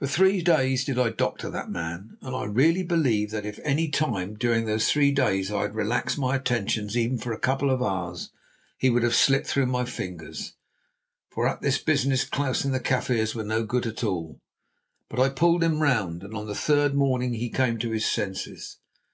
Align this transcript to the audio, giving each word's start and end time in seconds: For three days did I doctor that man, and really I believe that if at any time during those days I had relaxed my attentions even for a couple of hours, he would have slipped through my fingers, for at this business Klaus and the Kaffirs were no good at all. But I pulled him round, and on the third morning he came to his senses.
For 0.00 0.06
three 0.06 0.42
days 0.42 0.84
did 0.84 0.98
I 0.98 1.08
doctor 1.08 1.48
that 1.48 1.70
man, 1.70 2.18
and 2.20 2.54
really 2.54 2.82
I 2.82 2.86
believe 2.86 3.30
that 3.30 3.46
if 3.46 3.58
at 3.58 3.64
any 3.64 3.88
time 3.88 4.34
during 4.34 4.66
those 4.66 4.92
days 4.92 5.50
I 5.50 5.62
had 5.62 5.74
relaxed 5.74 6.18
my 6.18 6.36
attentions 6.36 6.94
even 6.94 7.16
for 7.16 7.32
a 7.32 7.38
couple 7.40 7.70
of 7.70 7.82
hours, 7.82 8.30
he 8.76 8.90
would 8.90 9.02
have 9.02 9.14
slipped 9.14 9.46
through 9.46 9.64
my 9.64 9.86
fingers, 9.86 10.52
for 11.30 11.48
at 11.48 11.62
this 11.62 11.78
business 11.78 12.26
Klaus 12.26 12.66
and 12.66 12.74
the 12.74 12.80
Kaffirs 12.80 13.34
were 13.34 13.44
no 13.44 13.64
good 13.64 13.86
at 13.86 14.04
all. 14.04 14.42
But 15.08 15.20
I 15.20 15.30
pulled 15.30 15.64
him 15.64 15.80
round, 15.80 16.22
and 16.22 16.34
on 16.34 16.46
the 16.46 16.54
third 16.54 16.94
morning 16.94 17.32
he 17.32 17.48
came 17.48 17.78
to 17.78 17.92
his 17.92 18.04
senses. 18.04 18.76